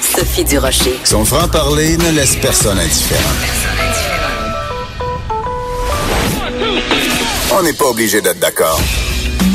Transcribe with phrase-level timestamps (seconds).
[0.00, 0.98] Sophie Durocher.
[1.04, 3.22] Son franc-parler ne laisse personne indifférent.
[7.52, 8.80] On n'est pas obligé d'être d'accord.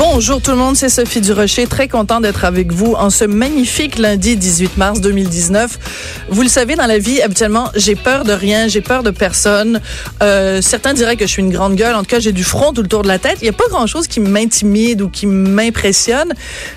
[0.04, 3.98] Bonjour tout le monde, c'est Sophie Durocher, très content d'être avec vous en ce magnifique
[3.98, 6.26] lundi 18 mars 2019.
[6.28, 9.80] Vous le savez, dans la vie, habituellement, j'ai peur de rien, j'ai peur de personne.
[10.20, 12.72] Euh, certains diraient que je suis une grande gueule, en tout cas, j'ai du front
[12.72, 13.38] tout le tour de la tête.
[13.42, 16.32] Il n'y a pas grand-chose qui m'intimide ou qui m'impressionne.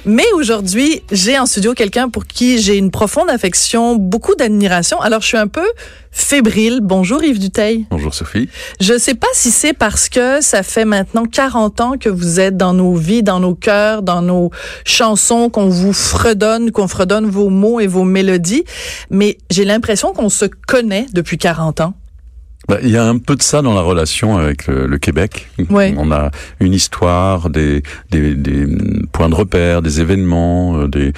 [0.06, 5.02] Mais aujourd'hui, j'ai en studio quelqu'un pour qui j'ai une profonde affection, beaucoup d'admiration.
[5.02, 5.66] Alors, je suis un peu
[6.16, 6.80] fébrile.
[6.82, 7.86] Bonjour Yves Duteil.
[7.92, 8.50] Bonjour Sophie.
[8.80, 12.56] Je sais pas si c'est parce que ça fait maintenant 40 ans que vous êtes
[12.56, 14.52] dans nos vies, dans nos cœurs, dans nos
[14.86, 18.64] chansons, qu'on vous fredonne, qu'on fredonne vos mots et vos mélodies,
[19.10, 21.94] mais j'ai l'impression qu'on se connaît depuis 40 ans.
[22.68, 25.50] Bah, il y a un peu de ça dans la relation avec le, Québec.
[25.70, 25.94] Ouais.
[25.98, 28.66] On a une histoire, des, des, des
[29.12, 31.14] points de repère, des événements, euh, des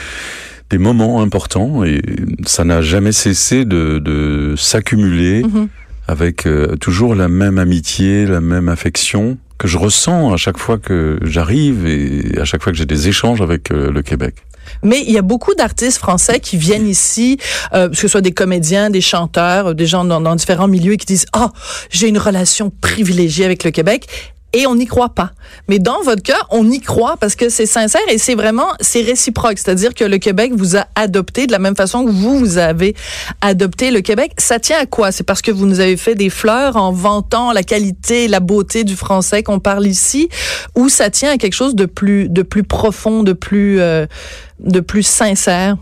[0.70, 2.02] des moments importants et
[2.46, 5.70] ça n'a jamais cessé de, de s'accumuler Mhm.
[6.10, 10.78] avec euh, toujours la même amitié, la même affection que je ressens à chaque fois
[10.78, 14.36] que j'arrive et à chaque fois que j'ai des échanges avec euh, le Québec.
[14.84, 17.38] Mais il y a beaucoup d'artistes français qui viennent ici,
[17.74, 21.06] euh, que ce soit des comédiens, des chanteurs, des gens dans, différents milieux et qui
[21.06, 21.52] disent ah
[21.90, 24.08] j'ai une relation privilégiée avec le Québec.
[24.54, 25.32] Et on n'y croit pas.
[25.68, 29.02] Mais dans votre cas, on y croit parce que c'est sincère et c'est vraiment, c'est
[29.02, 29.58] réciproque.
[29.58, 32.96] C'est-à-dire que le Québec vous a adopté de la même façon que vous, vous avez
[33.42, 34.32] adopté le Québec.
[34.38, 35.12] Ça tient à quoi?
[35.12, 38.84] C'est parce que vous nous avez fait des fleurs en vantant la qualité, la beauté
[38.84, 40.30] du français qu'on parle ici?
[40.76, 44.06] Ou ça tient à quelque chose de plus, de plus profond, de plus, euh,
[44.60, 45.76] de plus sincère?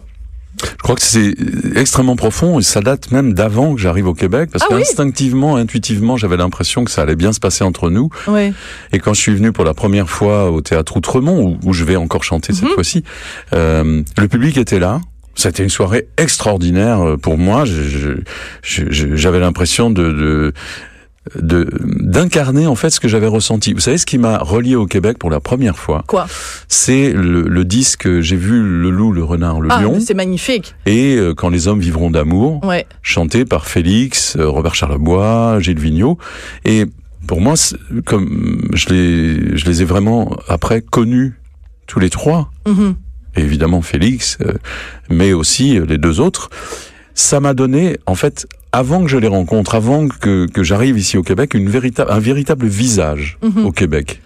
[0.62, 1.34] Je crois que c'est
[1.76, 4.80] extrêmement profond et ça date même d'avant que j'arrive au Québec parce Ah oui?
[4.84, 8.10] qu'instinctivement, intuitivement, j'avais l'impression que ça allait bien se passer entre nous.
[8.28, 8.54] Oui.
[8.94, 11.84] Et quand je suis venu pour la première fois au théâtre Outremont, où, où je
[11.84, 13.04] vais encore chanter cette fois-ci,
[13.54, 15.02] euh, le public était là.
[15.38, 17.66] C'était une soirée extraordinaire euh, pour moi.
[18.64, 20.54] J'avais l'impression de, de
[21.42, 21.68] de
[22.00, 23.74] d'incarner en fait ce que j'avais ressenti.
[23.74, 26.28] Vous savez ce qui m'a relié au Québec pour la première fois, Quoi?
[26.68, 30.76] c'est le, le disque j'ai vu le loup, le renard, le Ah, lion c'est magnifique.
[30.86, 32.86] et euh, quand les hommes vivront d'amour Ouais.
[33.02, 36.18] chanté par Félix, euh, Robert Charlebois, Gilles Vigneault.
[36.64, 36.86] Et
[37.28, 37.56] pour moi,
[38.06, 41.34] comme je les, je les ai vraiment après connus
[41.88, 42.96] tous les trois, Mhm.
[43.36, 44.54] et évidemment Félix, euh,
[45.10, 46.50] mais aussi euh, les deux autres,
[47.16, 51.18] ça m'a donné, en fait, avant que je les rencontre, avant que, que j'arrive ici
[51.18, 54.22] au Québec, une véritable, un véritable visage au Québec.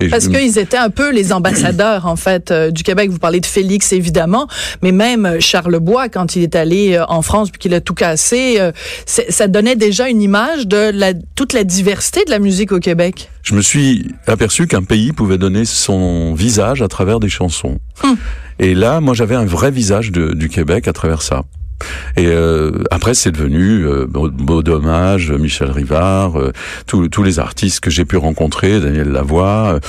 [0.00, 0.10] Et Mhm.
[0.10, 3.10] Parce je- qu'ils étaient un peu les ambassadeurs, en fait, euh, du Québec.
[3.10, 4.48] Vous parlez de Félix, évidemment,
[4.82, 7.80] mais même euh, Charles Bois, quand il est allé euh, en France puis qu'il a
[7.80, 8.72] tout cassé, euh,
[9.06, 13.28] ça donnait déjà une image de la, toute la diversité de la musique au Québec.
[13.44, 17.78] je me suis aperçu qu'un pays pouvait donner son visage à travers des chansons.
[18.02, 18.16] Hum.
[18.58, 21.42] Et là, moi, j'avais un vrai visage de- du Québec à travers ça.
[22.16, 26.52] Et euh, après, c'est devenu euh, Beau, Dommage, Michel Rivard, euh,
[26.86, 29.80] tous tous les artistes que j'ai pu rencontrer, Daniel Lavoie,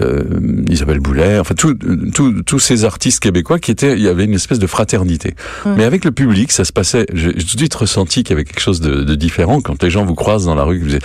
[0.00, 0.22] euh,
[0.68, 4.66] Isabelle Boulet, enfin tous ces artistes québécois qui étaient, il y avait une espèce de
[4.66, 5.34] fraternité.
[5.76, 7.06] Mais avec le public, ça se passait.
[7.12, 9.82] J'ai j'ai tout de suite ressenti qu'il y avait quelque chose de, de différent quand
[9.82, 11.04] les gens vous croisent dans la rue, que vous dites,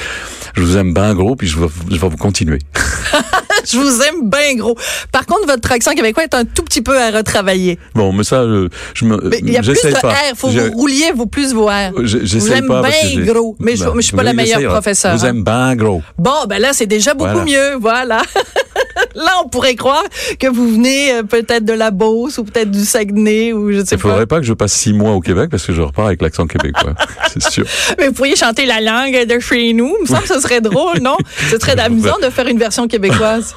[0.56, 2.60] je vous aime bien gros, puis je vais, je vais vous continuer.
[3.72, 4.76] Je vous aime bien gros.
[5.12, 7.78] Par contre, votre accent québécois est un tout petit peu à retravailler.
[7.94, 10.12] Bon, mais ça, je, je me, il y a plus de pas.
[10.12, 10.16] R.
[10.36, 11.92] Faut que Je- vous rouliez plus vos R.
[12.04, 13.56] je- Vous j'essaye aime bien gros.
[13.60, 14.74] Mais je, Ben, je suis pas la meilleure j'essayerai.
[14.74, 15.18] professeure.
[15.18, 15.30] Vous hein.
[15.30, 16.02] aime bien gros.
[16.18, 17.46] Bon, ben là, c'est déjà beaucoup Voilà.
[17.46, 17.76] mieux.
[17.80, 18.22] Voilà.
[19.16, 20.04] là, on pourrait croire
[20.40, 23.96] que vous venez euh, peut-être de la Beauce ou peut-être du Saguenay ou je sais
[23.96, 24.10] Il pas.
[24.10, 26.48] faudrait pas que je passe six mois au Québec parce que je repars avec l'accent
[26.48, 26.94] québécois.
[27.34, 27.66] c'est sûr.
[27.98, 29.96] Mais vous pourriez chanter la langue de chez nous.
[30.00, 31.18] Il me semble que ce serait drôle, non?
[31.50, 33.54] Ce serait amusant de faire une version québécoise.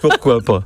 [0.00, 0.62] Pourquoi pas?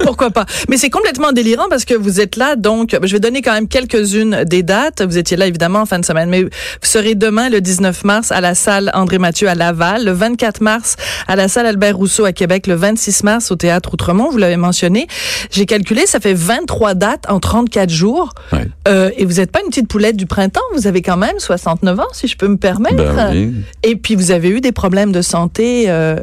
[0.00, 0.44] Pourquoi pas?
[0.68, 3.68] Mais c'est complètement délirant parce que vous êtes là, donc je vais donner quand même
[3.68, 5.02] quelques-unes des dates.
[5.02, 6.48] Vous étiez là évidemment en fin de semaine, mais vous
[6.82, 10.96] serez demain le 19 mars à la salle André Mathieu à Laval, le 24 mars
[11.28, 14.56] à la salle Albert Rousseau à Québec, le 26 mars au théâtre Outremont, vous l'avez
[14.56, 15.06] mentionné.
[15.50, 18.32] J'ai calculé, ça fait 23 dates en 34 jours.
[18.52, 18.66] Ouais.
[18.88, 22.00] Euh, et vous n'êtes pas une petite poulette du printemps, vous avez quand même 69
[22.00, 22.96] ans, si je peux me permettre.
[22.96, 23.54] Ben oui.
[23.82, 26.16] Et puis vous avez eu des problèmes de santé euh,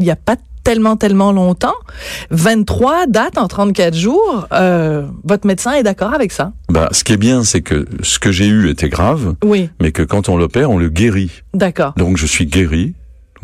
[0.00, 1.74] il y a pas tellement, tellement longtemps.
[2.30, 4.48] 23 dates en 34 jours.
[4.52, 6.52] Euh, votre médecin est d'accord avec ça?
[6.68, 9.92] Bah, ce qui est bien, c'est que ce que j'ai eu était grave, Oui, mais
[9.92, 11.30] que quand on l'opère, on le guérit.
[11.52, 11.92] d'accord.
[11.96, 12.94] Donc je suis guéri,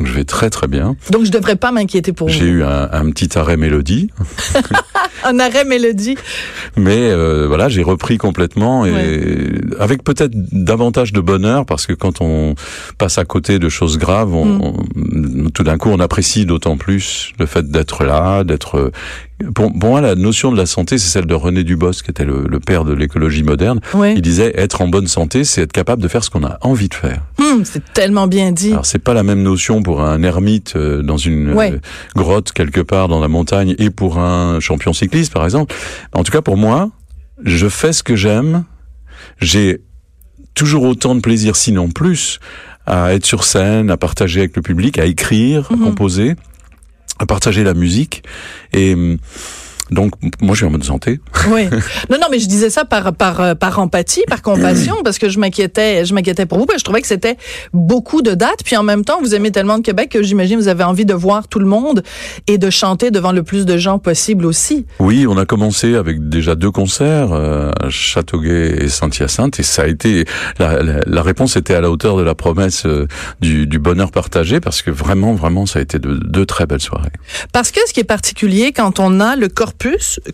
[0.01, 0.95] donc je vais très très bien.
[1.11, 2.45] Donc, je devrais pas m'inquiéter pour J'ai vous.
[2.57, 4.09] eu un, un petit arrêt mélodie,
[5.23, 6.15] Un arrêt mélodie.
[6.75, 12.21] mais euh, voilà, j'ai repris complètement et avec peut-être davantage de bonheur parce que quand
[12.21, 12.55] on
[12.97, 17.33] passe à côté de choses graves, on, on- tout d'un coup, on apprécie d'autant plus
[17.37, 18.91] le fait d'être là, d'être.
[19.53, 22.25] Pour, pour moi, la notion de la santé, c'est celle de René Dubos, qui était
[22.25, 23.79] le, le père de l'écologie moderne.
[23.93, 24.13] Oui.
[24.15, 26.89] Il disait être en bonne santé, c'est être capable de faire ce qu'on a envie
[26.89, 27.21] de faire.
[27.39, 28.71] Hum, c'est tellement bien dit.
[28.71, 31.79] Alors c'est pas la même notion pour un ermite euh, dans une euh,
[32.15, 35.73] grotte quelque part dans la montagne et pour un champion cycliste par exemple.
[36.13, 36.89] En tout cas pour moi,
[37.43, 38.63] je fais ce que j'aime.
[39.39, 39.81] J'ai
[40.53, 42.39] toujours autant de plaisir, sinon plus,
[42.85, 46.35] à être sur scène, à partager avec le public, à écrire, à composer,
[47.19, 48.23] à partager la musique.
[48.73, 49.17] Et hum,
[49.91, 51.19] donc moi je suis en bonne santé.
[51.49, 51.67] Oui.
[52.09, 55.29] Non, non, mais je disais ça par par euh, par empathie, par compassion, parce que
[55.29, 57.37] je m'inquiétais, je m'inquiétais pour vous, parce que je trouvais que c'était
[57.73, 60.67] beaucoup de dates, puis en même temps, vous aimez tellement de Québec que j'imagine vous
[60.67, 62.03] avez envie de voir tout le monde
[62.47, 64.85] et de chanter devant le plus de gens possible aussi.
[64.99, 69.83] Oui, on a commencé avec déjà deux concerts euh, à Châteauguay et Saint-Hyacinthe et ça
[69.83, 70.25] a été
[70.59, 73.07] la, la, la réponse était à la hauteur de la promesse euh,
[73.41, 76.81] du, du bonheur partagé parce que vraiment vraiment ça a été de deux très belles
[76.81, 77.11] soirées.
[77.53, 79.47] Parce que ce qui est particulier quand on a le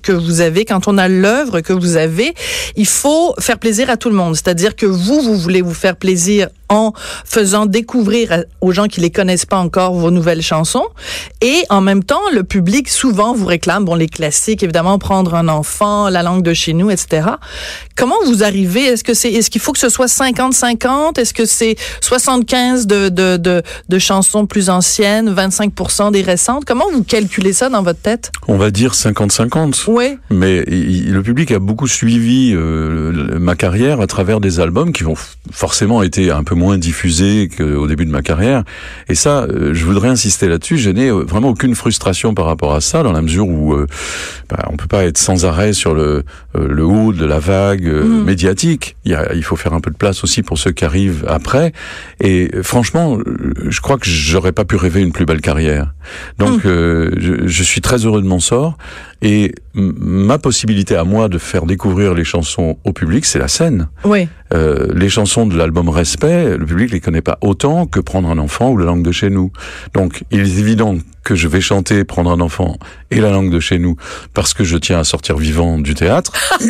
[0.01, 2.33] que vous avez, quand on a l'œuvre que vous avez,
[2.75, 4.35] il faut faire plaisir à tout le monde.
[4.35, 6.93] C'est-à-dire que vous, vous voulez vous faire plaisir en
[7.25, 10.85] faisant découvrir aux gens qui les connaissent pas encore vos nouvelles chansons.
[11.41, 15.47] Et en même temps, le public souvent vous réclame, bon, les classiques, évidemment, prendre un
[15.47, 17.27] enfant, la langue de chez nous, etc.
[17.95, 18.85] Comment vous arrivez?
[18.85, 21.19] Est-ce que c'est, est-ce qu'il faut que ce soit 50-50?
[21.19, 26.65] Est-ce que c'est 75 de, de, de, de chansons plus anciennes, 25 des récentes?
[26.65, 28.31] Comment vous calculez ça dans votre tête?
[28.47, 29.85] On va dire 50-50.
[29.87, 30.17] Oui.
[30.29, 35.05] Mais il- le public a beaucoup suivi euh, ma carrière à travers des albums qui
[35.05, 35.15] ont
[35.51, 38.63] forcément été un peu moins diffusés qu'au début de ma carrière.
[39.07, 40.77] Et ça, euh, je voudrais insister là-dessus.
[40.77, 43.87] Je n'ai euh, vraiment aucune frustration par rapport à ça, dans la mesure où euh,
[44.49, 46.25] bah, on peut pas être sans arrêt sur le,
[46.67, 48.95] le haut de la vague euh, médiatique.
[49.05, 51.25] Il, y a, il faut faire un peu de place aussi pour ceux qui arrivent
[51.27, 51.73] après.
[52.19, 55.93] Et euh, franchement, euh, je crois que j'aurais pas pu rêver une plus belle carrière.
[56.37, 58.77] Donc, euh, je, je suis très heureux de mon sort.
[59.21, 63.87] Et ma possibilité à moi de faire découvrir les chansons au public, c'est la scène.
[64.03, 64.27] Oui.
[64.53, 68.37] Euh, les chansons de l'album Respect, le public les connaît pas autant que Prendre un
[68.37, 69.51] enfant ou La langue de chez nous.
[69.93, 70.95] Donc, il est évident
[71.27, 72.77] que je vais chanter Prendre un enfant
[73.11, 73.97] et La langue de chez nous
[74.33, 76.31] parce que je tiens à sortir vivant du théâtre.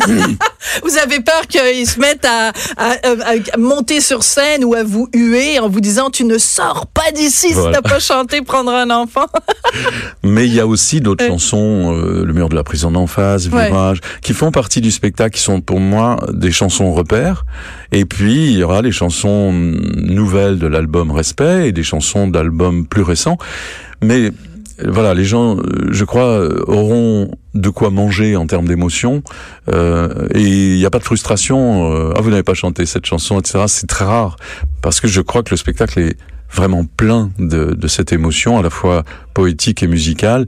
[0.84, 4.82] Vous avez peur qu'ils se mettent à, à- à- à monter sur scène ou à
[4.82, 7.80] vous huer en vous disant tu ne sors pas d'ici si Voilà.
[7.80, 9.26] t'as pas chanté prendre un enfant.
[10.24, 11.30] Mais il y a aussi d'autres Ouais.
[11.30, 13.68] chansons, euh, Le mur de la prison d'en face, Ouais.
[13.68, 17.44] Virage, qui font partie du spectacle, qui sont pour moi des chansons repères.
[17.92, 22.26] Et puis, il y aura les chansons hum, nouvelles de l'album Respect et des chansons
[22.28, 23.38] d'albums plus récents.
[24.02, 24.30] Mais euh,
[24.86, 29.22] voilà, les gens, euh, je crois, euh, auront de quoi manger en termes d'émotion.
[29.72, 31.92] Euh, et il n'y a pas de frustration.
[31.92, 33.64] euh, ah, vous n'avez pas chanté cette chanson, etc.
[33.66, 34.36] C'est très rare.
[34.82, 36.16] Parce que je crois que le spectacle est
[36.52, 39.04] vraiment plein de, de cette émotion, à la fois
[39.42, 40.46] poétique et musicale,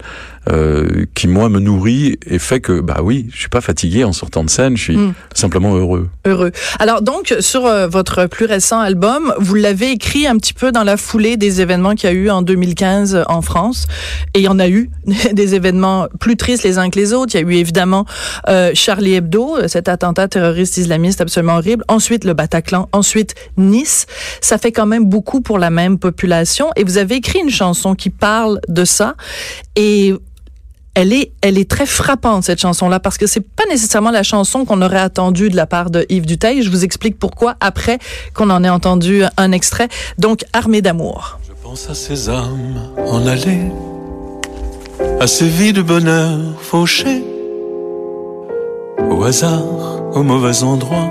[0.51, 4.13] euh, qui moi me nourrit et fait que, bah oui, je suis pas fatigué en
[4.13, 5.13] sortant de scène, je suis Mm.
[5.33, 6.09] simplement heureux.
[6.25, 6.51] Heureux.
[6.81, 10.83] Alors donc sur euh, votre plus récent album, vous l'avez écrit un petit peu dans
[10.83, 13.87] la foulée des événements qu'il y a eu en 2015 en France
[14.35, 14.91] et il y en a eu
[15.33, 17.33] des événements plus tristes les uns que les autres.
[17.35, 18.07] Il y a eu évidemment
[18.49, 21.85] euh, Charlie Hebdo, euh, cet attentat terroriste islamiste absolument horrible.
[21.87, 24.07] Ensuite le Bataclan, ensuite Nice.
[24.41, 27.95] Ça fait quand même beaucoup pour la même population et vous avez écrit une chanson
[27.95, 29.15] qui parle de ça
[29.77, 30.15] et
[30.95, 34.65] elle est, elle est très frappante, cette chanson-là, parce que c'est pas nécessairement la chanson
[34.65, 36.63] qu'on aurait attendue de la part de Yves Duteil.
[36.63, 37.99] Je vous explique pourquoi après
[38.35, 39.89] qu'on en ait entendu un extrait.
[40.19, 41.39] Donc, Armée d'amour.
[41.47, 43.71] Je pense à ces âmes en allée,
[45.21, 47.25] à ces vies de bonheur fauchées,
[49.11, 51.09] au hasard, au mauvais endroit.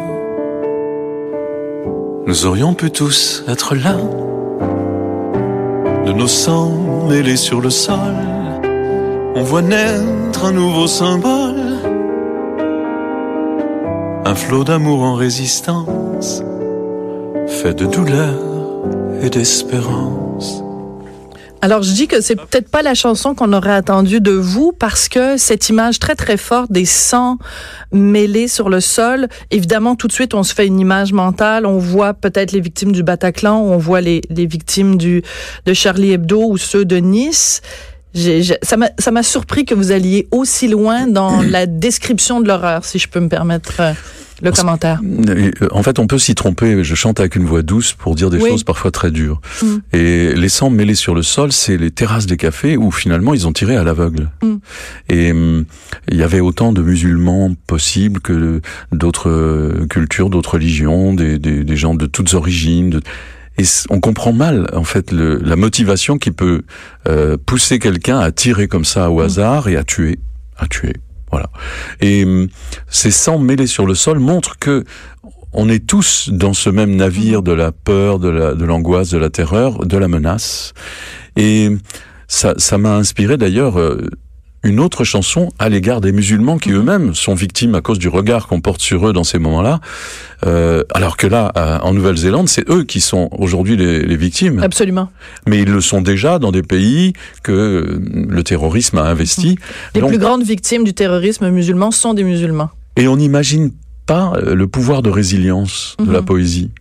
[2.28, 3.98] Nous aurions pu tous être là,
[6.06, 8.16] de nos sangs mêlés sur le sol.
[9.36, 11.78] On voit naître un nouveau symbole,
[14.26, 16.44] un flot d'amour en résistance,
[17.48, 18.36] fait de douleur
[19.22, 20.64] et d'espérance.
[21.62, 25.10] Alors, je dis que c'est peut-être pas la chanson qu'on aurait attendue de vous parce
[25.10, 27.38] que cette image très, très forte des sangs
[27.92, 31.66] mêlés sur le sol, évidemment, tout de suite, on se fait une image mentale.
[31.66, 35.22] On voit peut-être les victimes du Bataclan, on voit les, les victimes du,
[35.66, 37.62] de Charlie Hebdo ou ceux de Nice.
[38.14, 42.40] j'ai- j'ai- ça m'a ça m'a surpris que vous alliez aussi loin dans la description
[42.42, 43.94] de l'horreur, si je peux me permettre euh,
[44.42, 45.02] le commentaire.
[45.30, 46.84] Euh, En fait, on peut s'y tromper.
[46.84, 48.50] Je chante avec une voix douce pour dire des Oui.
[48.50, 49.42] choses parfois très dures.
[49.62, 49.66] Mm.
[49.94, 53.48] Et les sangs mêlés sur le sol, c'est les terrasses des cafés où finalement ils
[53.48, 54.30] ont tiré à l'aveugle.
[54.44, 54.56] Mm.
[55.10, 55.66] Et hum,
[56.10, 61.64] il y avait autant de musulmans possibles que d'autres euh, cultures, d'autres religions, des, des,
[61.64, 62.90] des gens de toutes origines.
[62.92, 63.02] de-
[63.58, 66.62] Et on comprend mal en fait le, la motivation qui peut
[67.08, 70.20] euh, pousser quelqu'un à tirer comme ça au hasard et à tuer,
[70.58, 70.94] à tuer.
[72.02, 72.48] Et hum,
[72.90, 74.84] ces sangs mêlés sur le sol montrent que
[75.52, 79.18] on est tous dans ce même navire de la peur, de la, de l'angoisse, de
[79.18, 80.74] la terreur, de la menace.
[81.36, 81.70] Et
[82.28, 84.08] ça, ça m'a inspiré d'ailleurs euh,
[84.64, 88.48] une autre chanson à l'égard des musulmans qui eux-mêmes sont victimes à cause du regard
[88.48, 89.80] qu'on porte sur eux dans ces moments-là.
[90.46, 94.60] Euh, alors que là, à- en Nouvelle-Zélande, c'est eux qui sont aujourd'hui les, les victimes.
[94.62, 95.10] Absolument.
[95.48, 97.14] Mais ils le sont déjà dans des pays
[97.44, 98.00] que euh,
[98.30, 99.56] le terrorisme a investis.
[99.96, 102.70] Les Donc- plus grandes victimes du terrorisme musulman sont des musulmans.
[102.98, 103.72] Et on n'imagine
[104.06, 106.12] pas euh, le pouvoir de résilience de Mhm.
[106.14, 106.72] la poésie.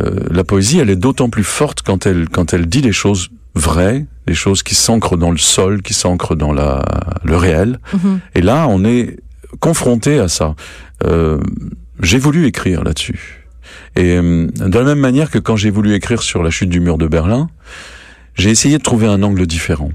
[0.00, 3.28] Euh, la poésie, elle est d'autant plus forte quand elle quand elle dit les choses
[3.54, 6.84] vraies, les choses qui s'ancrent dans le sol, qui s'ancrent dans la
[7.24, 7.78] le réel.
[7.92, 8.20] Mhm.
[8.34, 9.18] Et là, on est
[9.60, 10.54] confronté à ça.
[11.04, 11.40] Euh,
[12.00, 13.46] j'ai voulu écrire là-dessus.
[13.96, 16.80] Et euh, de la même manière que quand j'ai voulu écrire sur la chute du
[16.80, 17.48] mur de Berlin,
[18.34, 19.90] j'ai essayé de trouver un angle différent.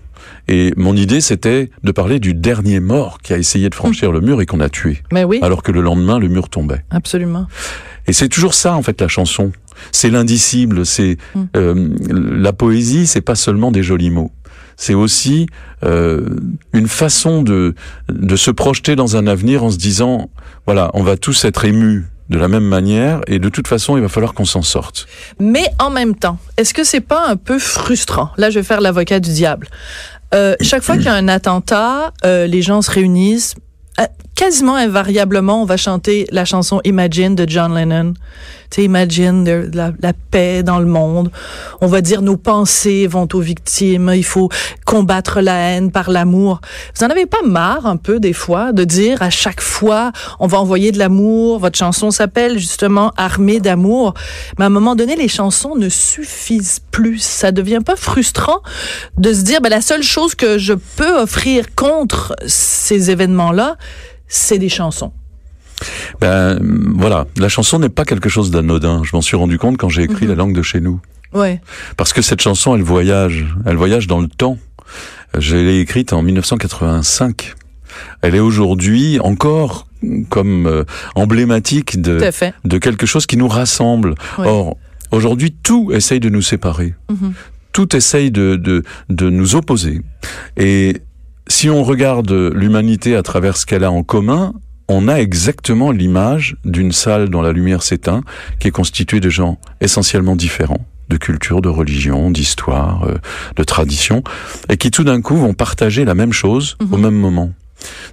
[0.47, 4.19] Et mon idée, c'était de parler du dernier mort qui a essayé de franchir le
[4.21, 6.83] mur et qu'on a tué Mais oui, alors que le lendemain, le mur tombait.
[6.89, 7.47] absolument.
[8.07, 9.51] Et c'est toujours ça, en fait, la chanson.
[9.91, 11.41] C'est l'indicible, c'est Mm.
[11.55, 11.89] euh,
[12.41, 14.31] la poésie, c'est pas seulement des jolis mots.
[14.75, 15.47] C'est aussi
[15.83, 16.27] euh,
[16.73, 17.75] une façon de
[18.09, 20.29] de se projeter dans un avenir en se disant,
[20.65, 24.01] voilà, on va tous être émus de la même manière et de toute façon, il
[24.01, 25.07] va falloir qu'on s'en sorte.
[25.39, 28.29] Mais en même temps, est-ce que c'est pas un peu frustrant?
[28.37, 29.67] Là, je vais faire l'avocat du diable.
[30.33, 33.55] Euh, chaque fois qu'il y a un attentat, euh, les gens se réunissent.
[34.39, 38.13] Quasiment invariablement, on va chanter la chanson Imagine de John Lennon.
[38.71, 39.43] Tu Imagine
[39.73, 41.29] la, la paix dans le monde.
[41.81, 44.13] On va dire nos pensées vont aux victimes.
[44.15, 44.47] Il faut
[44.85, 46.61] combattre la haine par l'amour.
[46.95, 50.47] Vous en avez pas marre un peu des fois de dire à chaque fois on
[50.47, 51.59] va envoyer de l'amour.
[51.59, 54.13] Votre chanson s'appelle justement Armée d'amour.
[54.57, 57.21] Mais à un moment donné, les chansons ne suffisent plus.
[57.21, 58.61] Ça devient pas frustrant
[59.17, 63.75] de se dire ben, la seule chose que je peux offrir contre ces événements-là,
[64.29, 65.11] c'est des chansons.
[66.21, 66.59] Ben
[66.95, 69.01] voilà, la chanson n'est pas quelque chose d'anodin.
[69.03, 70.29] Je m'en suis rendu compte quand j'ai écrit Mhm.
[70.29, 70.99] la langue de chez nous.
[71.33, 71.61] Ouais.
[71.97, 74.57] Parce que cette chanson, elle voyage, elle voyage dans le temps.
[75.37, 77.53] Je l'ai écrite en 1985.
[78.21, 79.87] Elle est aujourd'hui encore
[80.29, 80.83] comme euh,
[81.15, 82.19] emblématique de,
[82.65, 84.15] de quelque chose qui nous rassemble.
[84.37, 84.77] Or,
[85.11, 86.95] aujourd'hui, tout essaye de nous séparer.
[87.09, 87.33] Mhm.
[87.71, 90.01] Tout essaye de, de, de nous opposer.
[90.57, 90.97] Et
[91.49, 94.53] si on regarde l'humanité à travers ce qu'elle a en commun,
[94.87, 98.23] on a exactement l'image d'une salle dont la lumière s'éteint,
[98.59, 103.17] qui est constituée de gens essentiellement différents, de culture, de religion, d'histoire, euh,
[103.55, 104.23] de tradition,
[104.69, 107.51] et qui tout d'un coup vont partager la même chose au même moment.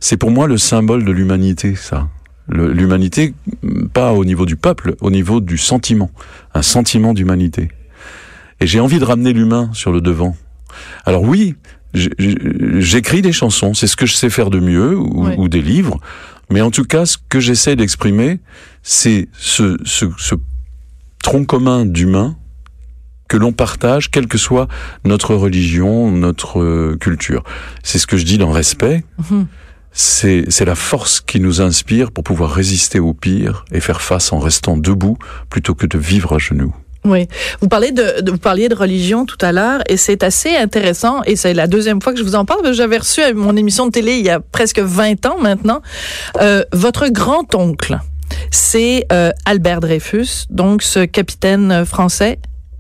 [0.01, 2.09] C'est pour moi le symbole de l'humanité, ça.
[2.49, 6.11] L'humanité, mm, pas au niveau du peuple, au niveau du sentiment,
[6.55, 7.71] un sentiment d'humanité.
[8.61, 10.37] Et j'ai envie de ramener l'humain sur le devant.
[11.05, 11.55] Alors oui,
[11.95, 16.01] j'écris des chansons, c'est ce que je sais faire de mieux, ou, des livres,
[16.51, 18.41] mais en tout cas, ce que j'essaie d'exprimer,
[18.83, 20.35] c'est ce, ce, ce
[21.23, 22.37] tronc commun d'humain
[23.29, 24.69] que l'on partage, quelle que soit
[25.05, 27.43] notre religion, notre euh, culture.
[27.83, 29.05] C'est ce que je dis dans Respect.
[29.31, 29.47] Mhm.
[29.99, 34.39] C'est la force qui nous inspire pour pouvoir résister au pire et faire face en
[34.39, 35.17] restant debout
[35.49, 36.75] plutôt que de vivre à genoux.
[37.07, 37.27] Oui.
[37.61, 41.23] Vous parlez de, de- vous parliez de religion tout à l'heure et c'est assez intéressant
[41.25, 42.61] et c'est la deuxième fois que je vous en parle.
[42.61, 45.37] parce que J'avais reçu à mon émission de télé il y a presque 20 ans
[45.41, 45.81] maintenant.
[46.41, 47.99] Euh, votre grand-oncle,
[48.51, 52.39] c'est euh, Albert Dreyfus, donc ce capitaine français.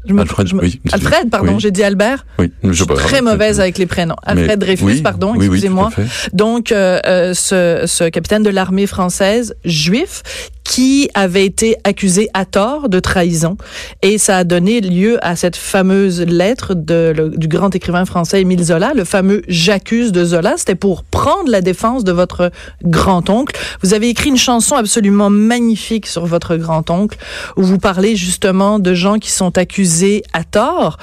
[0.09, 0.80] Je me- Alfred, oui.
[0.92, 1.61] Alfred, pardon, Oui.
[1.61, 2.25] j'ai dit Albert.
[2.38, 4.14] Oui, je Je suis très mauvaise avec les prénoms.
[4.25, 5.90] Alfred Mais- Dreyfus, oui, pardon, excusez-moi.
[6.33, 10.23] Donc, euh, ce, ce capitaine de l'armée française juif
[10.67, 13.57] qui avait été accusé à tort de trahison
[14.03, 18.65] et ça a donné lieu à cette fameuse lettre de, du grand écrivain français Émile
[18.65, 20.55] Zola, le fameux J'accuse de Zola.
[20.57, 22.51] C'était pour prendre la défense de votre
[22.83, 23.57] grand-oncle.
[23.83, 27.17] Vous avez écrit une chanson absolument magnifique sur votre grand-oncle
[27.57, 30.99] où vous parlez justement de gens qui sont accusés à tort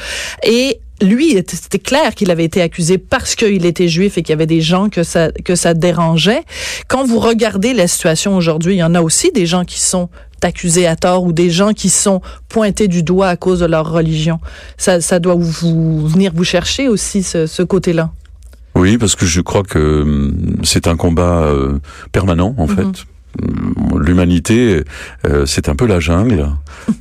[0.45, 4.33] et lui, c'était clair qu'il avait été accusé parce qu'il était juif et qu'il y
[4.33, 6.43] avait des gens que ça, que ça dérangeait.
[6.87, 10.09] Quand vous regardez la situation aujourd'hui, il y en a aussi des gens qui sont
[10.43, 13.89] accusés à tort ou des gens qui sont pointés du doigt à cause de leur
[13.91, 14.39] religion.
[14.77, 18.11] Ça, ça doit vous venir vous chercher aussi, ce, ce côté-là.
[18.75, 21.79] Oui, parce que je crois que hum, c'est un combat euh,
[22.11, 22.75] permanent en Mhm.
[22.75, 23.05] fait.
[23.41, 24.83] Hum, L'humanité,
[25.27, 26.49] euh, c'est un peu la jungle,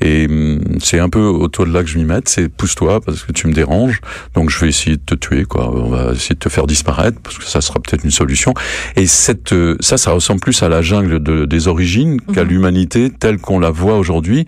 [0.00, 2.28] et hum, c'est un peu autour de là que je m'y mette.
[2.28, 4.00] C'est pousse-toi parce que tu me déranges,
[4.34, 5.70] donc je vais essayer de te tuer, quoi.
[5.74, 8.54] On va essayer de te faire disparaître parce que ça sera peut-être une solution.
[8.96, 12.50] Et cette, euh, ça, ça ressemble plus à la jungle de- des origines qu'à Mhm.
[12.50, 14.46] l'humanité telle qu'on la voit aujourd'hui.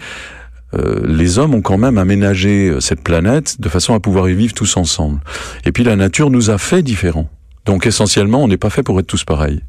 [0.74, 4.34] Euh, les hommes ont quand même aménagé euh, cette planète de façon à pouvoir y
[4.34, 5.20] vivre tous ensemble.
[5.64, 7.28] Et puis la nature nous a fait différents.
[7.64, 9.62] Donc essentiellement, on n'est pas fait pour être tous pareils.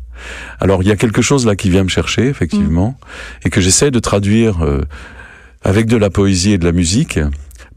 [0.59, 2.97] Alors il y a quelque chose là qui vient me chercher, effectivement,
[3.43, 4.81] et que j'essaie de traduire euh,
[5.63, 7.19] avec de la poésie et de la musique,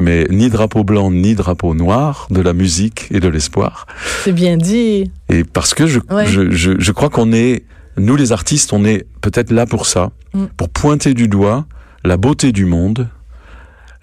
[0.00, 3.87] mais ni drapeau blanc ni drapeau noir, de la musique et de l'espoir.
[4.25, 5.11] C'est bien dit.
[5.28, 6.26] Et parce que je, Ouais.
[6.26, 7.64] je, je, je crois qu'on est,
[7.97, 10.45] nous les artistes, on est peut-être là pour ça, Mm.
[10.59, 11.64] pour pointer du doigt
[12.04, 13.09] la beauté du monde,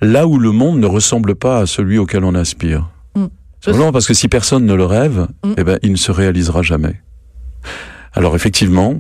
[0.02, 2.90] là où le monde ne ressemble pas à celui auquel on aspire.
[3.16, 3.26] Mm.
[3.64, 5.54] Simplement parce que si personne ne le rêve, Mm.
[5.58, 7.00] eh ben, il ne se réalisera jamais.
[8.16, 8.96] Alors effectivement,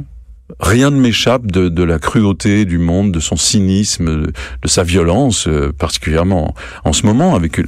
[0.59, 4.31] rien ne m'échappe de, de la cruauté du monde, de son cynisme, de,
[4.61, 6.53] de sa violence, euh, particulièrement
[6.83, 7.59] en, en ce moment, avec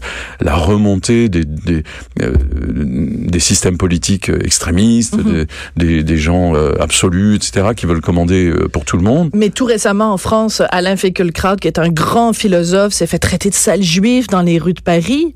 [0.41, 1.83] la remontée des, des,
[2.21, 5.45] euh, des systèmes politiques extrémistes, Mhm.
[5.77, 9.29] des, des, des gens euh, absolus, etc., qui veulent commander euh, pour tout le monde.
[9.33, 13.49] Mais tout récemment en France, Alain Finkielkraut, qui est un grand philosophe, s'est fait traiter
[13.49, 15.33] de sale juif dans les rues de Paris.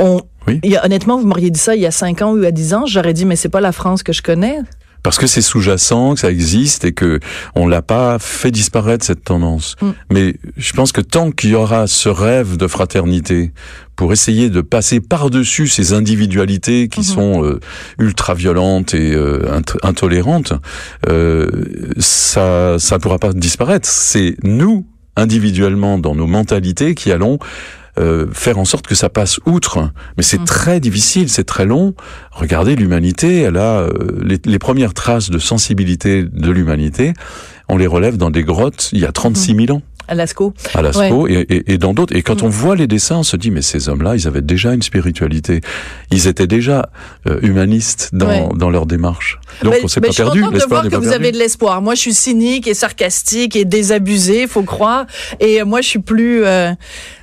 [0.00, 0.58] On, Oui.
[0.64, 2.50] il y a, honnêtement, vous m'auriez dit ça il y a 5 ans ou à
[2.50, 4.56] 10 ans, j'aurais dit, mais c'est pas la France que je connais.
[5.02, 7.20] Parce que c'est sous-jacent, que ça existe et que
[7.54, 9.76] on l'a pas fait disparaître cette tendance.
[9.80, 9.90] Mm.
[10.12, 13.52] Mais je pense que tant qu'il y aura ce rêve de fraternité
[13.96, 17.06] pour essayer de passer par-dessus ces individualités qui Mhm.
[17.06, 17.60] sont euh,
[17.98, 20.52] ultra violentes et euh, int- intolérantes,
[21.08, 21.48] euh,
[21.98, 23.88] ça ça pourra pas disparaître.
[23.88, 27.38] C'est nous individuellement dans nos mentalités qui allons
[28.00, 29.90] euh, faire en sorte que ça passe outre.
[30.16, 30.44] Mais c'est Mhm.
[30.46, 31.94] très difficile, c'est très long.
[32.32, 33.90] Regardez l'humanité, elle a euh,
[34.24, 37.12] les, les premières traces de sensibilité de l'humanité.
[37.68, 40.52] On les relève dans des grottes il y a 36 000 ans À Lascaux.
[40.74, 42.14] à Lascaux et, et, et dans d'autres.
[42.16, 42.46] Et quand Mm.
[42.46, 45.60] on voit les dessins, on se dit mais ces hommes-là, ils avaient déjà une spiritualité.
[46.10, 46.88] Ils étaient déjà
[47.28, 48.48] euh, humanistes dans, Ouais.
[48.56, 49.38] dans leur démarche.
[49.62, 50.40] Donc Mais- on s'est pas je suis perdu.
[50.40, 51.08] de voir que vous perdu.
[51.14, 51.80] avez de l'espoir.
[51.82, 55.06] Moi, je suis cynique et sarcastique et désabusé, faut croire.
[55.38, 56.72] Et euh, moi, je suis plus, euh,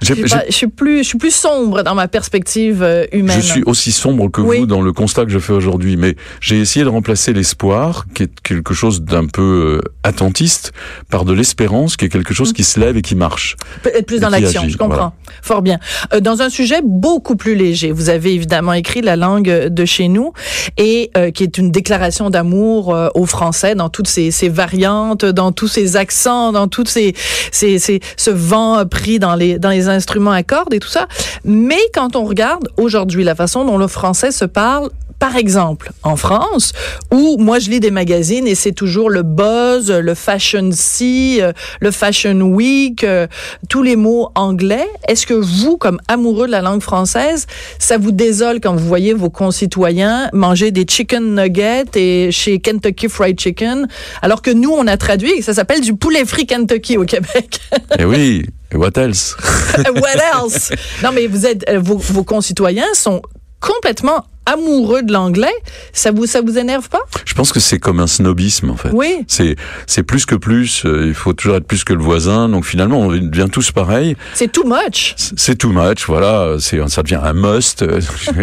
[0.01, 3.05] je, suis j'ai- pas- je suis plus, je suis plus sombre dans ma perspective euh,
[3.11, 3.41] humaine.
[3.41, 4.59] Je suis aussi sombre que Oui.
[4.59, 8.23] vous dans le constat que je fais aujourd'hui, mais j'ai essayé de remplacer l'espoir, qui
[8.23, 10.71] est quelque chose d'un peu euh, attentiste,
[11.09, 13.55] par de l'espérance, qui est quelque chose qui se lève et qui marche.
[13.83, 14.95] Peut-être plus dans l'action, je comprends.
[14.95, 15.13] voilà.
[15.41, 15.79] Fort bien.
[16.13, 20.07] Euh, dans un sujet beaucoup plus léger, vous avez évidemment écrit La langue de chez
[20.07, 20.33] nous,
[20.77, 25.25] et euh, qui est une déclaration d'amour euh, au français dans toutes ses, ses variantes,
[25.25, 27.13] dans tous ses accents, dans toutes ces,
[27.51, 31.07] ces, ces- ce vent pris dans les, dans les instruments à cordes et tout ça.
[31.45, 36.15] Mais quand on regarde aujourd'hui la façon dont le français se parle, par exemple, en
[36.15, 36.73] France,
[37.11, 41.53] où moi je lis des magazines et c'est toujours le buzz, le fashion see, euh,
[41.79, 43.25] le fashion week, euh,
[43.67, 44.87] tous les mots anglais.
[45.07, 47.47] Est-ce que vous, comme amoureux de la langue française,
[47.79, 53.09] ça vous désole quand vous voyez vos concitoyens manger des chicken nuggets et chez Kentucky
[53.09, 53.87] Fried Chicken,
[54.21, 57.59] alors que nous on a traduit et ça s'appelle du poulet frit Kentucky au Québec?
[57.99, 59.35] et oui, et what else?
[59.95, 60.71] What else?
[61.03, 63.21] Non, mais vous êtes, euh, vos, vos concitoyens sont
[63.59, 65.53] complètement amoureux de l'anglais.
[65.91, 67.01] Ça vous, ça vous énerve pas?
[67.25, 68.91] Je pense que c'est comme un snobisme en fait.
[68.93, 69.25] Oui.
[69.27, 69.55] C'est
[69.87, 70.85] c'est plus que plus.
[70.85, 72.47] euh, il faut toujours être plus que le voisin.
[72.47, 74.15] Donc finalement, on devient tous pareils.
[74.33, 75.15] C'est too much.
[75.17, 76.05] C'est too much.
[76.07, 77.83] Voilà, c'est ça devient un must.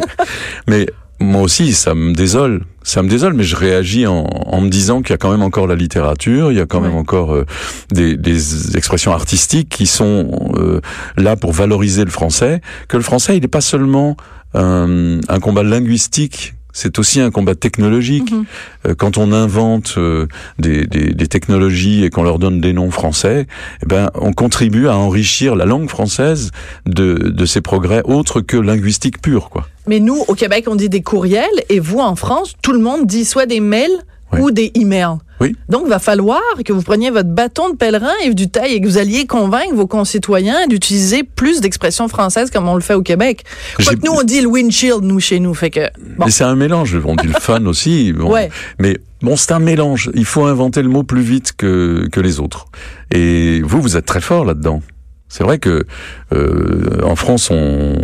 [0.68, 0.86] mais
[1.20, 2.64] moi aussi, ça me désole.
[2.82, 5.42] Ça me désole, mais je réagis en, en me disant qu'il y a quand même
[5.42, 6.88] encore la littérature, il y a quand Ouais.
[6.88, 7.46] même encore euh,
[7.92, 10.82] des, des expressions artistiques qui sont euh,
[11.16, 12.60] là pour valoriser le français.
[12.88, 14.18] Que le français, il n'est pas seulement
[14.54, 16.54] un, un combat linguistique.
[16.76, 18.32] C'est aussi un combat technologique.
[18.32, 18.44] Mhm.
[18.88, 20.26] Euh, quand on invente euh,
[20.58, 23.46] des, des, des technologies et qu'on leur donne des noms français,
[23.82, 26.50] eh ben, on contribue à enrichir la langue française
[26.84, 29.68] de, de ses progrès autres que linguistiques purs, quoi.
[29.86, 33.06] Mais nous, au Québec, on dit des courriels et vous, en France, tout le monde
[33.06, 34.02] dit soit des mails
[34.34, 34.40] Oui.
[34.42, 35.16] ou des emails.
[35.40, 35.56] Oui.
[35.68, 38.80] Donc, il va falloir que vous preniez votre bâton de pèlerin et du taille et
[38.80, 43.02] que vous alliez convaincre vos concitoyens d'utiliser plus d'expressions françaises comme on le fait au
[43.02, 43.44] Québec.
[43.78, 45.52] J'ai- que nous, on dit le windshield, nous, chez nous.
[45.54, 45.80] Fait que,
[46.16, 46.26] bon.
[46.26, 46.96] Mais c'est un mélange.
[47.04, 48.12] On dit le fun aussi.
[48.12, 48.32] Bon.
[48.32, 48.48] Ouais.
[48.78, 50.10] Mais bon, c'est un mélange.
[50.14, 52.66] Il faut inventer le mot plus vite que, que les autres.
[53.10, 54.82] Et vous, vous êtes très fort là-dedans.
[55.28, 55.84] C'est vrai que
[56.32, 57.56] euh, en France on,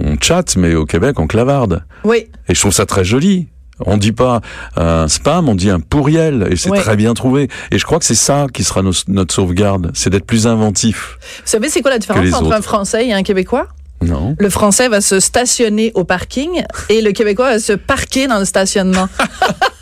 [0.05, 1.85] on chatte, mais au Québec on clavarde.
[2.03, 2.27] Oui.
[2.49, 3.47] Et je trouve ça très joli.
[3.87, 4.41] On dit pas
[4.77, 6.81] un spam, on dit un pourriel, et c'est Ouais.
[6.81, 7.49] très bien trouvé.
[7.71, 11.19] Et je crois que c'est ça qui sera nos- notre sauvegarde, c'est d'être plus inventif.
[11.21, 12.57] Vous savez, c'est quoi la différence entre autres.
[12.57, 13.69] un Français et un Québécois?
[14.03, 14.35] Non.
[14.39, 18.47] Le Français va se stationner au parking et le Québécois va se parquer dans le
[18.47, 19.09] stationnement.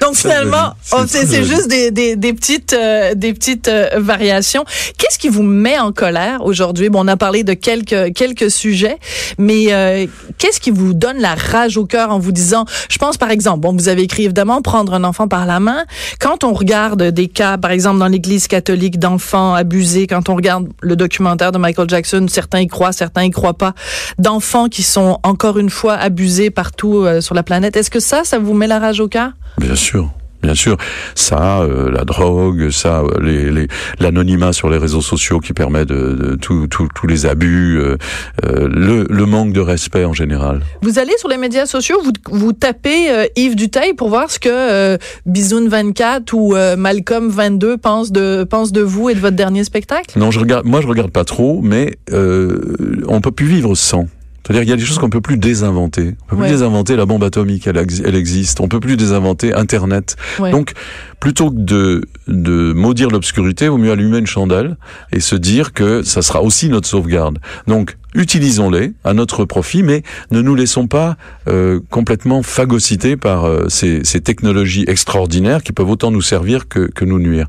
[0.00, 0.74] Donc finalement,
[1.06, 4.64] c'est juste des, des, des petites euh, des petites euh, variations.
[4.98, 6.88] Qu'est-ce qui vous met en colère aujourd'hui?
[6.88, 8.98] Bon, on a parlé de quelques quelques sujets,
[9.38, 10.06] mais euh,
[10.38, 13.60] qu'est-ce qui vous donne la rage au cœur en vous disant Je pense par exemple,
[13.60, 15.84] bon, vous avez écrit évidemment prendre un enfant par la main.
[16.20, 20.68] Quand on regarde des cas, par exemple dans l'Église catholique d'enfants abusés, quand on regarde
[20.80, 23.74] le documentaire de Michael Jackson, certains y croient, certains y croient pas,
[24.18, 27.76] d'enfants qui sont encore une fois abusés partout euh, sur la planète.
[27.76, 29.32] Est-ce que ça, ça vous met la rage au cœur?
[29.58, 30.10] Bien sûr.
[30.42, 30.76] Bien sûr,
[31.16, 33.66] ça, euh, la drogue, ça, euh, les, les-
[33.98, 37.96] l'anonymat sur les réseaux sociaux qui permet de, de tous les abus, euh,
[38.44, 40.60] euh, le, le manque de respect en général.
[40.82, 44.38] Vous allez sur les médias sociaux, vous, vous tapez euh, Yves Duteil pour voir ce
[44.38, 49.20] que euh, Bisoun 24 ou euh, Malcolm 22 pensent de, pensent de vous et de
[49.20, 50.16] votre dernier spectacle?
[50.16, 52.76] Non, je regarde, moi je regarde pas trop, mais euh,
[53.08, 54.06] on peut plus vivre sans.
[54.46, 56.14] C'est-à-dire qu'il y a des choses qu'on peut plus désinventer.
[56.22, 56.42] On peut Ouais.
[56.46, 58.60] plus désinventer la bombe atomique, elle, ex- elle existe.
[58.60, 60.14] On peut plus désinventer Internet.
[60.38, 60.52] Ouais.
[60.52, 60.72] Donc,
[61.18, 64.76] plutôt que de, de maudire l'obscurité, vaut mieux allumer une chandelle
[65.12, 67.38] et se dire que ça sera aussi notre sauvegarde.
[67.66, 71.16] Donc, utilisons-les à notre profit, mais ne nous laissons pas
[71.48, 76.90] euh, complètement phagocyter par euh, ces, ces technologies extraordinaires qui peuvent autant nous servir que,
[76.90, 77.46] que nous nuire.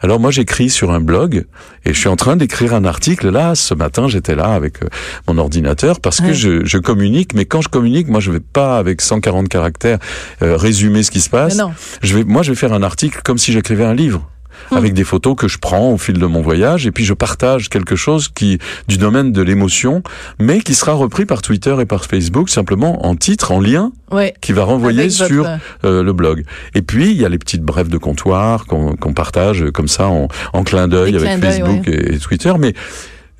[0.00, 1.46] Alors moi, j'écris sur un blog
[1.84, 3.30] et je suis en train d'écrire un article.
[3.30, 4.88] Là, ce matin, j'étais là avec euh,
[5.26, 8.78] mon ordinateur parce que je, je communique, mais quand je communique, moi, je vais pas
[8.78, 9.98] avec 140 caractères
[10.42, 11.60] euh, résumer ce qui se passe
[12.02, 14.28] je vais, moi, je vais faire un article comme si j'écrivais un livre.
[14.70, 14.76] Hmm.
[14.76, 17.68] Avec des photos que je prends au fil de mon voyage et puis je partage
[17.68, 20.02] quelque chose qui du domaine de l'émotion,
[20.38, 24.34] mais qui sera repris par Twitter et par Facebook simplement en titre, en lien, Ouais.
[24.40, 25.46] qui va renvoyer Avec votre- sur
[25.84, 26.44] euh, le blog.
[26.74, 30.28] Et puis il y a les petites brèves de comptoir qu'on partage comme ça en,
[30.52, 32.72] en clin d'œil avec Facebook et, et Twitter, mais euh,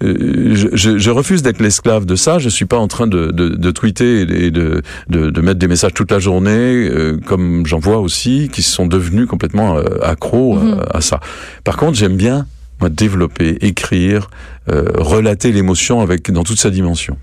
[0.03, 2.39] je, je, je refuse d'être l'esclave de ça.
[2.39, 5.69] Je suis pas en train de, de, de tweeter et de, de, de mettre des
[5.69, 6.51] messages toute la journée,
[6.89, 10.83] euh, comme j'en vois aussi, qui sont devenus complètement euh, accros à- Mhm.
[10.95, 11.21] à, ça.
[11.65, 12.47] Par contre, j'aime bien
[12.81, 14.31] moi développer, écrire,
[14.71, 17.19] euh, relater l'émotion avec dans toute sa dimension.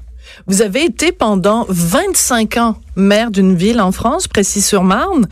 [0.46, 5.28] Vous avez été pendant 25 ans maire d'une ville en France, Précis-sur-Marne,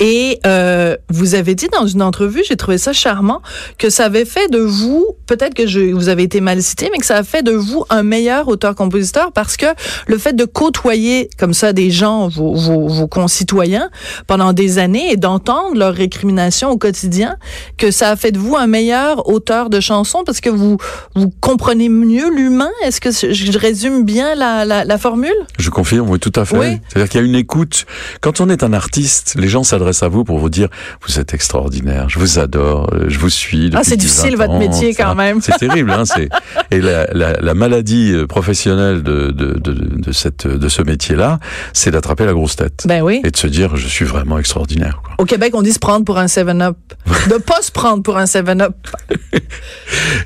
[0.00, 3.42] et euh, vous avez dit dans une entrevue, j'ai trouvé ça charmant,
[3.76, 6.98] que ça avait fait de vous, peut-être que je, vous avez été mal cité, mais
[6.98, 9.66] que ça a fait de vous un meilleur auteur-compositeur parce que
[10.06, 13.90] le fait de côtoyer comme ça des gens, vos, vos, vos concitoyens,
[14.26, 17.36] pendant des années et d'entendre leurs récriminations au quotidien,
[17.76, 20.78] que ça a fait de vous un meilleur auteur de chansons parce que vous,
[21.14, 22.70] vous comprenez mieux l'humain?
[22.84, 25.34] Est-ce que je, résume bien la, la, la formule?
[25.58, 26.56] Je confirme, oui, tout à fait.
[26.56, 26.80] Oui.
[27.08, 27.86] C'est-à-dire qu'il y a une écoute.
[28.20, 30.68] Quand on est un artiste, les gens s'adressent à vous pour vous dire
[31.06, 33.70] vous êtes extraordinaire, je vous adore, euh, je vous suis.
[33.74, 35.04] Ah, c'est 10, difficile, 20 votre métier, etc.
[35.06, 35.40] quand même.
[35.40, 36.04] C'est terrible, hein.
[36.04, 36.28] C'est
[36.70, 41.38] et la, la, la maladie euh, professionnelle de de, de, de cette de ce métier-là,
[41.72, 43.20] c'est d'attraper la grosse tête Ben oui.
[43.24, 45.00] et de se dire je suis vraiment extraordinaire.
[45.02, 45.14] Quoi.
[45.18, 46.76] Au Québec, on dit se prendre pour un 7-up.
[47.28, 48.74] De pas se prendre pour un 7-up.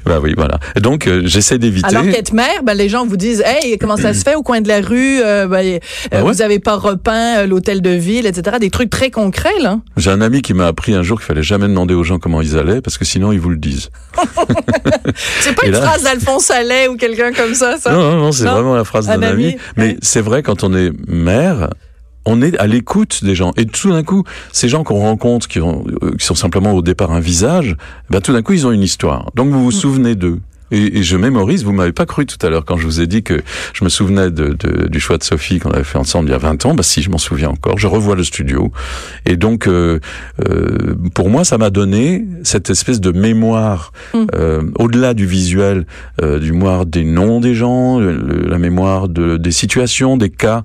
[0.05, 0.59] Bah oui, voilà.
[0.81, 1.89] Donc euh, j'essaie d'éviter.
[1.89, 4.61] Alors qu'être maire, ben, les gens vous disent, hey, comment ça se fait au coin
[4.61, 5.21] de la rue?
[5.23, 5.79] Euh, ben, euh,
[6.11, 6.33] Ah ouais?
[6.33, 8.57] Vous avez pas repeint euh, l'hôtel de ville, etc.
[8.61, 9.81] Des trucs très concrets, là.
[9.97, 12.41] J'ai un ami qui m'a appris un jour qu'il fallait jamais demander aux gens comment
[12.41, 13.91] ils allaient parce que sinon ils vous le disent.
[15.41, 17.93] C'est pas Et une là- phrase d'Alphonse Allais ou quelqu'un comme ça, ça.
[17.93, 19.45] Non, non, non, c'est vraiment la phrase Un d'un ami.
[19.47, 19.97] ami, Mais ouais.
[20.03, 21.71] c'est vrai, quand on est maire,
[22.25, 23.53] on est à l'écoute des gens.
[23.57, 26.83] Et tout d'un coup, ces gens qu'on rencontre, qui, ont, euh, qui sont simplement au
[26.83, 27.77] départ un visage,
[28.11, 29.31] ben, tout d'un coup, ils ont une histoire.
[29.35, 29.73] Donc vous vous Mm.
[29.73, 30.39] souvenez d'eux.
[30.73, 33.07] Et, et je mémorise, vous m'avez pas cru tout à l'heure quand je vous ai
[33.07, 33.43] dit que
[33.75, 36.35] je me souvenais de, de- du choix de Sophie qu'on avait fait ensemble il y
[36.35, 36.75] a 20 ans.
[36.75, 37.79] Bah si, je m'en souviens encore.
[37.79, 38.73] Je revois le studio.
[39.27, 40.01] Et donc, euh,
[40.49, 44.27] euh, pour moi, ça m'a donné cette espèce de mémoire, Mm.
[44.35, 45.87] euh, au-delà du visuel,
[46.23, 50.63] euh, du mémoire des noms des gens, le- la mémoire de, des situations, des cas.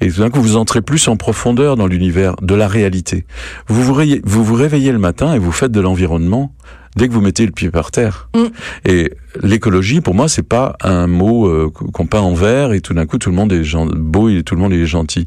[0.00, 3.26] Et tout d'un coup, vous entrez plus en profondeur dans l'univers de la réalité.
[3.68, 6.54] Vous vous, réveillez, vous vous réveillez le matin et vous faites de l'environnement
[6.96, 8.28] dès que vous mettez le pied par terre.
[8.34, 8.40] Mm.
[8.88, 9.12] Et
[9.42, 13.06] l'écologie, pour moi, c'est pas un mot euh, qu'on peint en vert et tout d'un
[13.06, 13.62] coup tout le monde est
[13.96, 15.26] beau et tout le monde est gentil.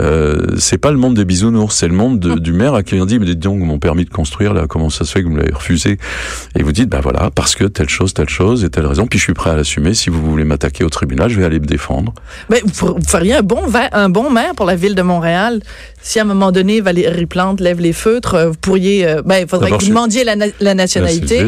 [0.00, 2.94] Euh, c'est pas le monde des bisounours, c'est le monde de- du maire à qui
[3.00, 5.26] on dit mais dites donc mon permis de construire là, comment ça se fait que
[5.28, 5.98] vous me l'avez refusé?
[6.56, 9.06] Et vous dites bah voilà parce que telle chose, telle chose et telle raison.
[9.06, 9.94] Puis je suis prêt à l'assumer.
[9.94, 12.12] Si vous voulez m'attaquer au tribunal, je vais aller me défendre.
[12.50, 15.60] Ben, vous, feriez un bon, un bon maire pour la ville de Montréal.
[16.00, 19.38] Si à un moment donné, Valérie Plante lève les feutres, euh, vous pourriez, euh, ben,
[19.42, 21.38] il faudrait que vous demandiez la, na- la nationalité.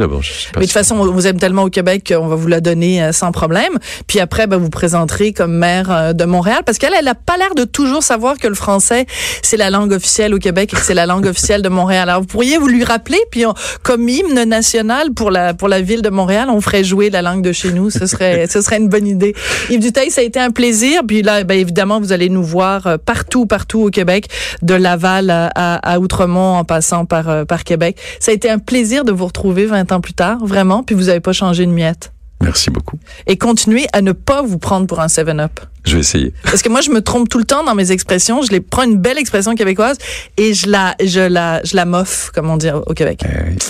[0.57, 2.61] Mais de toute façon, on vous aime tellement au Québec Québec, on va vous la
[2.61, 3.79] donner euh, sans problème.
[4.07, 7.37] Puis après, ben, vous présenterez comme maire euh, de Montréal, parce qu'elle, elle a pas
[7.37, 9.07] l'air de toujours savoir que le français,
[9.43, 12.09] c'est la langue officielle au Québec et que c'est la langue officielle de Montréal.
[12.09, 13.45] Alors, vous pourriez vous lui rappeler, puis
[13.83, 17.43] comme hymne national pour la, pour la ville de Montréal, on ferait jouer la langue
[17.43, 17.91] de chez nous.
[17.91, 19.35] Ce serait, ce serait une bonne idée.
[19.69, 21.03] Yves Duteil, ça a été un plaisir.
[21.07, 24.29] Puis là, ben, évidemment, vous allez nous voir euh, partout, partout au Québec,
[24.63, 27.97] de Laval à, à, Outremont en passant par, par Québec.
[28.21, 30.83] Ça a été un plaisir de vous retrouver 20 ans plus tard, vraiment.
[30.83, 32.13] Puis vous n'avez pas changé de miette.
[32.43, 32.99] Merci beaucoup.
[33.27, 35.61] Et continuez à ne pas vous prendre pour un 7-up.
[35.85, 36.33] Je vais essayer.
[36.45, 38.41] Parce que moi, je me trompe tout le temps dans mes expressions.
[38.43, 39.99] Je les prends une belle expression québécoise
[40.39, 43.25] et je la, je la, je la moffe, comme on dit au Québec.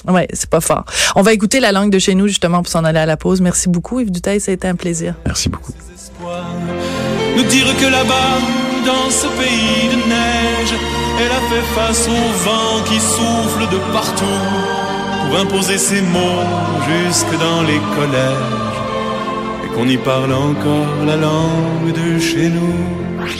[0.07, 0.85] Eh ouais, c'est pas fort.
[1.17, 3.41] On va écouter la langue de chez nous, justement, pour s'en aller à la pause.
[3.41, 4.41] Merci beaucoup, Yves Duteil.
[4.41, 5.15] Ça a été un plaisir.
[5.27, 5.73] Merci beaucoup.
[7.37, 8.39] Nous dire que là-bas,
[8.87, 10.75] dans ce pays de neige,
[11.21, 14.90] elle a fait face au vent qui souffle de partout
[15.21, 16.45] pour imposer ses mots
[16.89, 18.79] jusque dans les collèges
[19.65, 23.31] et qu'on y parle encore la langue de chez nous.